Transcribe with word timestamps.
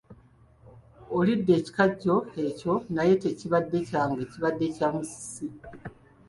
Olidde 1.17 1.51
ekikajjo 1.59 2.15
ekyo 2.47 2.73
naye 2.95 3.13
tekibadde 3.23 3.77
kyange 3.89 4.23
kibadde 4.31 4.65
kya 4.75 4.87
Musisi. 4.95 5.47